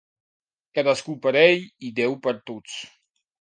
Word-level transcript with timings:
Cadascú 0.77 1.15
per 1.25 1.33
ell 1.41 1.67
i 1.89 1.93
Déu 2.01 2.17
per 2.25 2.35
tots. 2.51 2.81